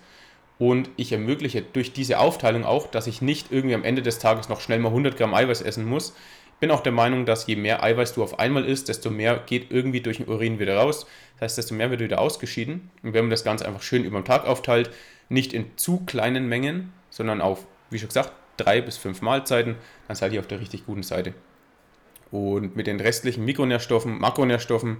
[0.59, 4.49] Und ich ermögliche durch diese Aufteilung auch, dass ich nicht irgendwie am Ende des Tages
[4.49, 6.15] noch schnell mal 100 Gramm Eiweiß essen muss.
[6.53, 9.41] Ich bin auch der Meinung, dass je mehr Eiweiß du auf einmal isst, desto mehr
[9.45, 11.05] geht irgendwie durch den Urin wieder raus.
[11.33, 12.89] Das heißt, desto mehr wird wieder ausgeschieden.
[13.01, 14.91] Und wenn man das Ganze einfach schön über den Tag aufteilt,
[15.27, 19.75] nicht in zu kleinen Mengen, sondern auf, wie schon gesagt, drei bis fünf Mahlzeiten,
[20.07, 21.33] dann seid ihr auf der richtig guten Seite.
[22.31, 24.97] Und mit den restlichen Mikronährstoffen, Makronährstoffen,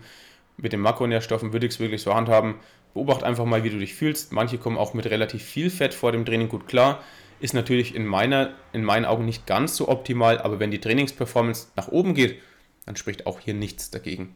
[0.58, 2.56] mit den Makronährstoffen würde ich es wirklich so handhaben.
[2.94, 4.32] Beobacht einfach mal, wie du dich fühlst.
[4.32, 7.04] Manche kommen auch mit relativ viel Fett vor dem Training gut klar.
[7.40, 11.68] Ist natürlich in, meiner, in meinen Augen nicht ganz so optimal, aber wenn die Trainingsperformance
[11.76, 12.40] nach oben geht,
[12.86, 14.36] dann spricht auch hier nichts dagegen.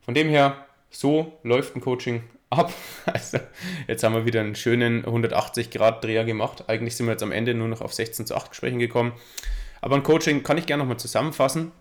[0.00, 2.72] Von dem her, so läuft ein Coaching ab.
[3.06, 3.38] Also
[3.86, 6.64] jetzt haben wir wieder einen schönen 180-Grad-Dreher gemacht.
[6.68, 9.12] Eigentlich sind wir jetzt am Ende nur noch auf 16 zu 8 Gesprächen gekommen.
[9.80, 11.72] Aber ein Coaching kann ich gerne nochmal zusammenfassen.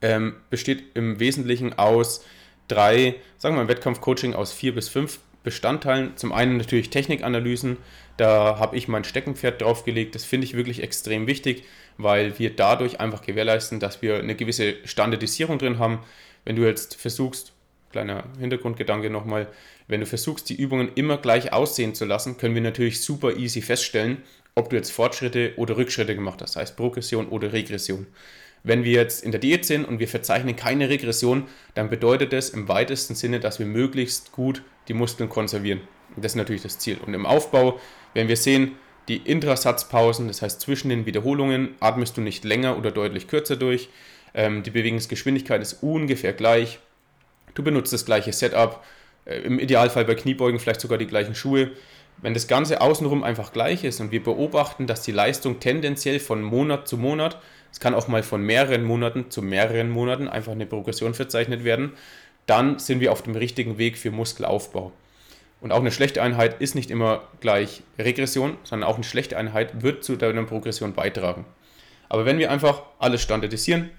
[0.00, 2.24] Ähm, besteht im Wesentlichen aus
[2.68, 6.16] drei, sagen wir mal, Wettkampf-Coaching aus vier bis fünf Bestandteilen.
[6.16, 7.78] Zum einen natürlich Technikanalysen.
[8.16, 10.14] Da habe ich mein Steckenpferd draufgelegt.
[10.14, 11.64] Das finde ich wirklich extrem wichtig,
[11.96, 16.00] weil wir dadurch einfach gewährleisten, dass wir eine gewisse Standardisierung drin haben.
[16.44, 17.52] Wenn du jetzt versuchst,
[17.90, 19.48] kleiner Hintergrundgedanke nochmal,
[19.86, 23.62] wenn du versuchst, die Übungen immer gleich aussehen zu lassen, können wir natürlich super easy
[23.62, 24.18] feststellen,
[24.54, 28.06] ob du jetzt Fortschritte oder Rückschritte gemacht hast, das heißt Progression oder Regression.
[28.62, 31.44] Wenn wir jetzt in der Diät sind und wir verzeichnen keine Regression,
[31.74, 35.80] dann bedeutet das im weitesten Sinne, dass wir möglichst gut die Muskeln konservieren.
[36.16, 36.98] Das ist natürlich das Ziel.
[37.04, 37.78] Und im Aufbau,
[38.14, 38.72] wenn wir sehen,
[39.08, 43.88] die Intrasatzpausen, das heißt zwischen den Wiederholungen, atmest du nicht länger oder deutlich kürzer durch.
[44.34, 46.78] Ähm, die Bewegungsgeschwindigkeit ist ungefähr gleich.
[47.54, 48.84] Du benutzt das gleiche Setup,
[49.24, 51.70] äh, im Idealfall bei Kniebeugen vielleicht sogar die gleichen Schuhe.
[52.20, 56.42] Wenn das Ganze außenrum einfach gleich ist und wir beobachten, dass die Leistung tendenziell von
[56.42, 60.66] Monat zu Monat, es kann auch mal von mehreren Monaten zu mehreren Monaten einfach eine
[60.66, 61.92] Progression verzeichnet werden,
[62.46, 64.92] dann sind wir auf dem richtigen Weg für Muskelaufbau.
[65.60, 69.82] Und auch eine schlechte Einheit ist nicht immer gleich Regression, sondern auch eine schlechte Einheit
[69.82, 71.44] wird zu deiner Progression beitragen.
[72.08, 73.90] Aber wenn wir einfach alles standardisieren,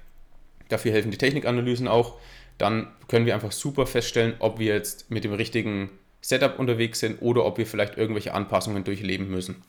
[0.69, 2.15] dafür helfen die Technikanalysen auch,
[2.57, 7.21] dann können wir einfach super feststellen, ob wir jetzt mit dem richtigen Setup unterwegs sind
[7.21, 9.63] oder ob wir vielleicht irgendwelche Anpassungen durchleben müssen.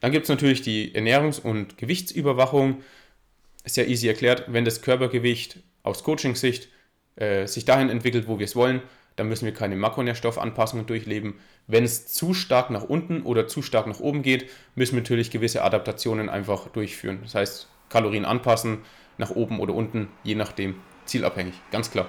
[0.00, 2.82] Dann gibt es natürlich die Ernährungs- und Gewichtsüberwachung.
[3.74, 6.68] Ja easy erklärt, wenn das Körpergewicht aus Coaching-Sicht
[7.16, 8.80] äh, sich dahin entwickelt, wo wir es wollen,
[9.16, 11.34] dann müssen wir keine Makronährstoffanpassungen durchleben.
[11.66, 15.30] Wenn es zu stark nach unten oder zu stark nach oben geht, müssen wir natürlich
[15.30, 17.18] gewisse Adaptationen einfach durchführen.
[17.22, 18.78] Das heißt, Kalorien anpassen,
[19.18, 22.08] nach oben oder unten, je nachdem zielabhängig, ganz klar.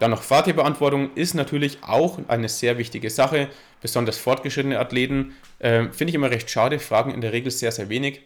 [0.00, 3.48] Dann noch Fahrtierbeantwortung ist natürlich auch eine sehr wichtige Sache.
[3.80, 7.88] Besonders fortgeschrittene Athleten äh, finde ich immer recht schade, fragen in der Regel sehr, sehr
[7.88, 8.22] wenig.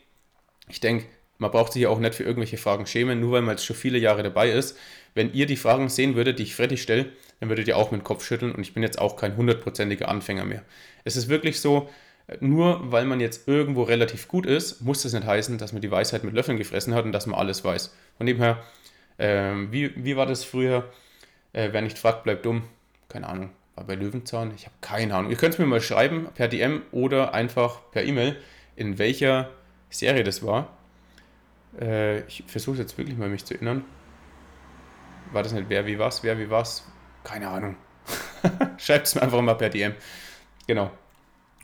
[0.69, 1.07] Ich denke,
[1.39, 3.99] man braucht sich auch nicht für irgendwelche Fragen schämen, nur weil man jetzt schon viele
[3.99, 4.77] Jahre dabei ist.
[5.15, 7.07] Wenn ihr die Fragen sehen würdet, die ich Freddy stelle,
[7.41, 10.09] dann würdet ihr auch mit dem Kopf schütteln und ich bin jetzt auch kein hundertprozentiger
[10.09, 10.65] Anfänger mehr.
[11.05, 11.89] Es ist wirklich so,
[12.41, 15.91] nur weil man jetzt irgendwo relativ gut ist, muss das nicht heißen, dass man die
[15.91, 17.95] Weisheit mit Löffeln gefressen hat und dass man alles weiß.
[18.17, 18.63] Von dem her,
[19.19, 20.91] ähm, wie, wie war das früher?
[21.59, 22.63] Äh, wer nicht fragt, bleibt dumm.
[23.09, 23.51] Keine Ahnung.
[23.75, 24.53] War bei Löwenzahn?
[24.55, 25.33] Ich habe keine Ahnung.
[25.33, 28.37] Ihr könnt es mir mal schreiben per DM oder einfach per E-Mail,
[28.77, 29.51] in welcher
[29.91, 30.69] Serie das war.
[31.81, 33.85] Äh, ich versuche jetzt wirklich mal mich zu erinnern.
[35.33, 36.23] War das nicht wer wie was?
[36.23, 36.87] Wer wie was?
[37.25, 37.75] Keine Ahnung.
[38.79, 39.95] Schreibt es mir einfach mal per DM.
[40.69, 40.93] Genau.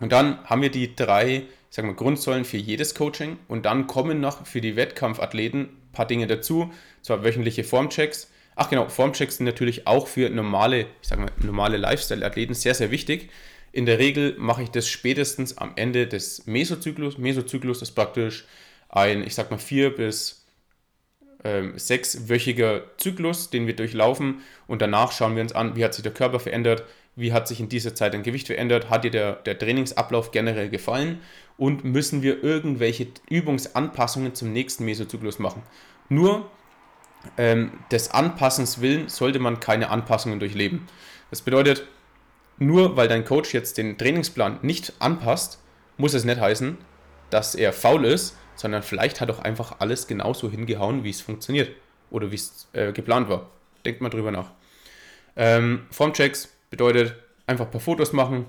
[0.00, 3.38] Und dann haben wir die drei, ich sag mal, Grundsäulen für jedes Coaching.
[3.46, 6.72] Und dann kommen noch für die Wettkampfathleten ein paar Dinge dazu.
[7.00, 8.28] Zwar wöchentliche Formchecks.
[8.56, 12.90] Ach genau, Formchecks sind natürlich auch für normale, ich sag mal, normale Lifestyle-Athleten sehr, sehr
[12.90, 13.30] wichtig.
[13.72, 17.18] In der Regel mache ich das spätestens am Ende des Mesozyklus.
[17.18, 18.46] Mesozyklus ist praktisch
[18.88, 20.46] ein, ich sag mal, vier bis
[21.42, 24.42] ähm, sechswöchiger Zyklus, den wir durchlaufen.
[24.68, 26.84] Und danach schauen wir uns an, wie hat sich der Körper verändert,
[27.16, 30.68] wie hat sich in dieser Zeit dein Gewicht verändert, hat dir der, der Trainingsablauf generell
[30.68, 31.20] gefallen
[31.56, 35.62] und müssen wir irgendwelche Übungsanpassungen zum nächsten Mesozyklus machen.
[36.08, 36.50] Nur
[37.36, 40.86] ähm, des Anpassens willen sollte man keine Anpassungen durchleben.
[41.30, 41.86] Das bedeutet,
[42.58, 45.58] nur weil dein Coach jetzt den Trainingsplan nicht anpasst,
[45.96, 46.78] muss es nicht heißen,
[47.30, 51.70] dass er faul ist, sondern vielleicht hat auch einfach alles genauso hingehauen, wie es funktioniert
[52.10, 53.50] oder wie es äh, geplant war.
[53.84, 54.52] Denkt mal drüber nach.
[55.36, 58.46] Ähm, Formchecks bedeutet einfach ein paar Fotos machen,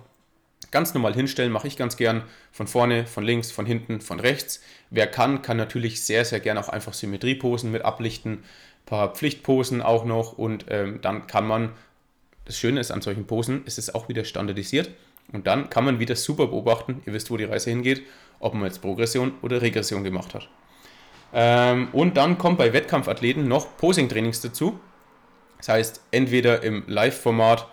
[0.75, 2.23] Ganz normal hinstellen mache ich ganz gern.
[2.51, 4.61] Von vorne, von links, von hinten, von rechts.
[4.89, 8.43] Wer kann, kann natürlich sehr, sehr gern auch einfach Symmetrieposen mit ablichten.
[8.85, 10.33] Paar Pflichtposen auch noch.
[10.33, 11.71] Und ähm, dann kann man,
[12.43, 14.89] das Schöne ist an solchen Posen, ist es auch wieder standardisiert.
[15.31, 18.03] Und dann kann man wieder super beobachten, ihr wisst, wo die Reise hingeht,
[18.41, 20.49] ob man jetzt Progression oder Regression gemacht hat.
[21.33, 24.77] Ähm, und dann kommt bei Wettkampfathleten noch Posing-Trainings dazu.
[25.59, 27.65] Das heißt, entweder im Live-Format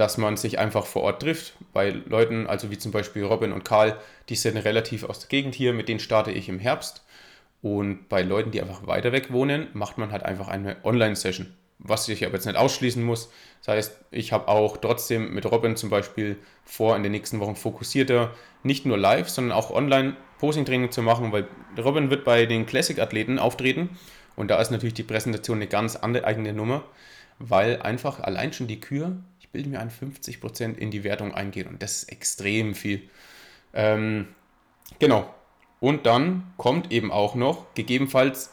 [0.00, 1.52] dass man sich einfach vor Ort trifft.
[1.74, 3.98] Bei Leuten, also wie zum Beispiel Robin und Karl,
[4.30, 7.04] die sind relativ aus der Gegend hier, mit denen starte ich im Herbst.
[7.60, 11.54] Und bei Leuten, die einfach weiter weg wohnen, macht man halt einfach eine Online-Session.
[11.78, 13.30] Was ich aber jetzt nicht ausschließen muss.
[13.58, 17.54] Das heißt, ich habe auch trotzdem mit Robin zum Beispiel vor, in den nächsten Wochen
[17.54, 18.30] fokussierter
[18.62, 23.38] nicht nur live, sondern auch online Posing-Training zu machen, weil Robin wird bei den Classic-Athleten
[23.38, 23.98] auftreten
[24.34, 26.84] und da ist natürlich die Präsentation eine ganz andere eigene Nummer,
[27.38, 29.18] weil einfach allein schon die Kür
[29.52, 33.02] bilde mir ein, 50% in die Wertung eingehen und das ist extrem viel.
[33.74, 34.28] Ähm,
[34.98, 35.32] genau.
[35.80, 38.52] Und dann kommt eben auch noch, gegebenenfalls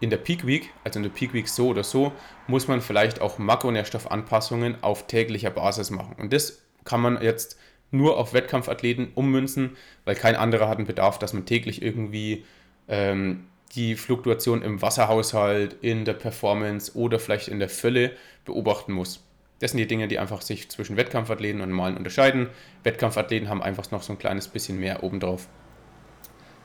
[0.00, 2.12] in der Peak Week, also in der Peak Week so oder so,
[2.46, 6.16] muss man vielleicht auch Makronährstoffanpassungen auf täglicher Basis machen.
[6.18, 7.58] Und das kann man jetzt
[7.90, 12.44] nur auf Wettkampfathleten ummünzen, weil kein anderer hat einen Bedarf, dass man täglich irgendwie
[12.88, 18.12] ähm, die Fluktuation im Wasserhaushalt, in der Performance oder vielleicht in der Fülle
[18.44, 19.24] beobachten muss.
[19.62, 22.50] Das sind die Dinge, die einfach sich zwischen Wettkampfathleten und normalen unterscheiden.
[22.82, 25.46] Wettkampfathleten haben einfach noch so ein kleines bisschen mehr obendrauf.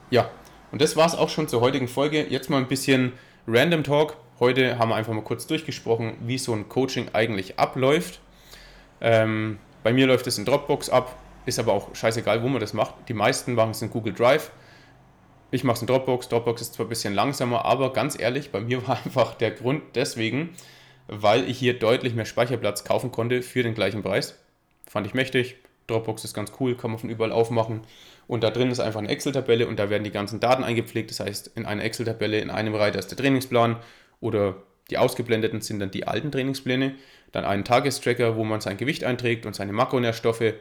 [0.10, 0.32] Ja,
[0.72, 2.26] und das war es auch schon zur heutigen Folge.
[2.28, 3.14] Jetzt mal ein bisschen
[3.46, 4.18] Random Talk.
[4.40, 8.20] Heute haben wir einfach mal kurz durchgesprochen, wie so ein Coaching eigentlich abläuft.
[9.00, 12.74] Ähm, bei mir läuft es in Dropbox ab, ist aber auch scheißegal, wo man das
[12.74, 12.96] macht.
[13.10, 14.50] Die meisten machen es in Google Drive.
[15.52, 16.30] Ich mache es in Dropbox.
[16.30, 19.84] Dropbox ist zwar ein bisschen langsamer, aber ganz ehrlich, bei mir war einfach der Grund
[19.94, 20.56] deswegen,
[21.08, 24.38] weil ich hier deutlich mehr Speicherplatz kaufen konnte für den gleichen Preis.
[24.88, 25.56] Fand ich mächtig.
[25.88, 27.82] Dropbox ist ganz cool, kann man von überall aufmachen.
[28.28, 31.10] Und da drin ist einfach eine Excel-Tabelle und da werden die ganzen Daten eingepflegt.
[31.10, 33.78] Das heißt, in einer Excel-Tabelle in einem Reiter ist der Trainingsplan
[34.20, 34.56] oder
[34.90, 36.96] die ausgeblendeten sind dann die alten Trainingspläne.
[37.32, 40.54] Dann einen Tagestracker, wo man sein Gewicht einträgt und seine Makronährstoffe,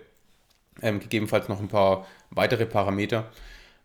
[0.82, 3.30] ähm, gegebenenfalls noch ein paar weitere Parameter.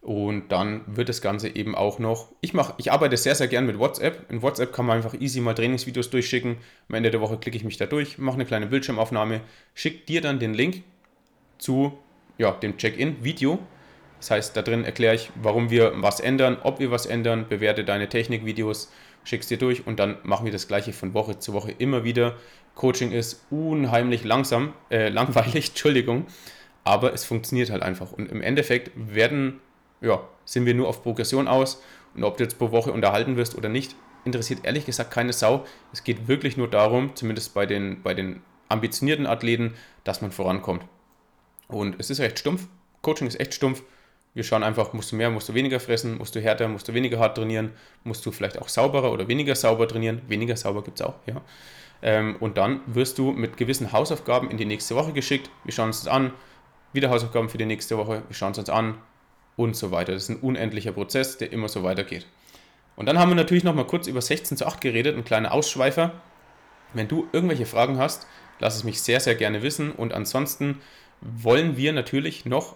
[0.02, 2.30] Und dann wird das Ganze eben auch noch.
[2.42, 4.32] Ich, mach, ich arbeite sehr, sehr gern mit WhatsApp.
[4.32, 6.58] In WhatsApp kann man einfach easy mal Trainingsvideos durchschicken.
[6.90, 9.42] Am Ende der Woche klicke ich mich da durch, mache eine kleine Bildschirmaufnahme,
[9.76, 10.84] schicke dir dann den Link
[11.60, 12.00] zu
[12.40, 13.60] ja, dem Check-in-Video.
[14.18, 17.84] Das heißt, da drin erkläre ich, warum wir was ändern, ob wir was ändern, bewerte
[17.84, 18.92] deine Technikvideos,
[19.24, 22.38] schickst dir durch und dann machen wir das gleiche von Woche zu Woche immer wieder.
[22.74, 26.26] Coaching ist unheimlich langsam, äh, langweilig, Entschuldigung,
[26.84, 28.12] aber es funktioniert halt einfach.
[28.12, 29.60] Und im Endeffekt werden
[30.02, 31.82] ja, sind wir nur auf Progression aus.
[32.14, 35.66] Und ob du jetzt pro Woche unterhalten wirst oder nicht, interessiert ehrlich gesagt keine Sau.
[35.94, 40.84] Es geht wirklich nur darum, zumindest bei den, bei den ambitionierten Athleten, dass man vorankommt.
[41.68, 42.68] Und es ist recht stumpf.
[43.02, 43.84] Coaching ist echt stumpf.
[44.34, 46.94] Wir schauen einfach, musst du mehr, musst du weniger fressen, musst du härter, musst du
[46.94, 47.72] weniger hart trainieren,
[48.04, 50.22] musst du vielleicht auch sauberer oder weniger sauber trainieren.
[50.28, 51.42] Weniger sauber gibt es auch, ja.
[52.02, 55.50] Ähm, und dann wirst du mit gewissen Hausaufgaben in die nächste Woche geschickt.
[55.64, 56.34] Wir schauen uns das an.
[56.94, 58.24] Wieder Hausaufgaben für die nächste Woche.
[58.28, 58.98] Wir schauen es uns an
[59.64, 60.14] und so weiter.
[60.14, 62.26] Das ist ein unendlicher Prozess, der immer so weitergeht.
[62.96, 65.54] Und dann haben wir natürlich noch mal kurz über 16 zu 8 geredet, ein kleiner
[65.54, 66.14] Ausschweifer.
[66.94, 68.28] Wenn du irgendwelche Fragen hast,
[68.60, 69.92] lass es mich sehr, sehr gerne wissen.
[69.92, 70.82] Und ansonsten
[71.22, 72.76] wollen wir natürlich noch,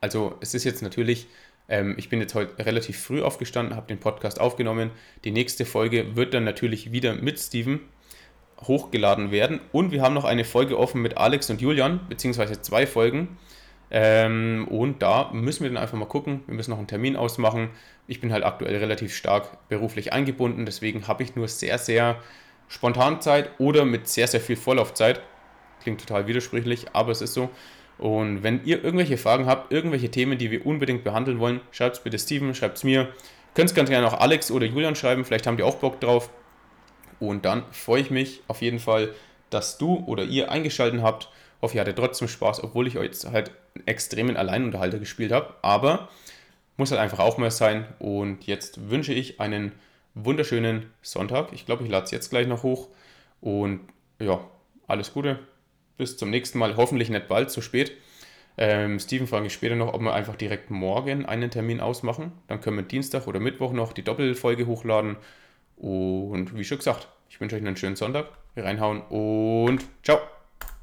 [0.00, 1.26] also es ist jetzt natürlich,
[1.68, 4.90] ähm, ich bin jetzt heute relativ früh aufgestanden, habe den Podcast aufgenommen.
[5.24, 7.80] Die nächste Folge wird dann natürlich wieder mit Steven
[8.62, 9.60] hochgeladen werden.
[9.72, 13.36] Und wir haben noch eine Folge offen mit Alex und Julian, beziehungsweise zwei Folgen.
[13.96, 16.40] Ähm, und da müssen wir dann einfach mal gucken.
[16.48, 17.70] Wir müssen noch einen Termin ausmachen.
[18.08, 22.16] Ich bin halt aktuell relativ stark beruflich eingebunden, deswegen habe ich nur sehr, sehr
[22.66, 25.20] spontan Zeit oder mit sehr, sehr viel Vorlaufzeit.
[25.80, 27.50] Klingt total widersprüchlich, aber es ist so.
[27.96, 32.02] Und wenn ihr irgendwelche Fragen habt, irgendwelche Themen, die wir unbedingt behandeln wollen, schreibt es
[32.02, 33.10] bitte Steven, schreibt es mir.
[33.54, 36.30] Könnt es ganz gerne auch Alex oder Julian schreiben, vielleicht haben die auch Bock drauf.
[37.20, 39.14] Und dann freue ich mich auf jeden Fall,
[39.50, 41.28] dass du oder ihr eingeschaltet habt
[41.64, 45.54] hoffe, ihr hattet trotzdem Spaß, obwohl ich euch jetzt halt einen extremen Alleinunterhalter gespielt habe.
[45.62, 46.08] Aber
[46.76, 47.86] muss halt einfach auch mal sein.
[47.98, 49.72] Und jetzt wünsche ich einen
[50.14, 51.52] wunderschönen Sonntag.
[51.52, 52.88] Ich glaube, ich lade es jetzt gleich noch hoch.
[53.40, 53.80] Und
[54.20, 54.40] ja,
[54.86, 55.40] alles Gute.
[55.96, 56.76] Bis zum nächsten Mal.
[56.76, 57.92] Hoffentlich nicht bald, zu spät.
[58.56, 62.32] Ähm, Steven frage ich später noch, ob wir einfach direkt morgen einen Termin ausmachen.
[62.46, 65.16] Dann können wir Dienstag oder Mittwoch noch die Doppelfolge hochladen.
[65.76, 68.28] Und wie schon gesagt, ich wünsche euch einen schönen Sonntag.
[68.56, 70.33] Reinhauen und ciao.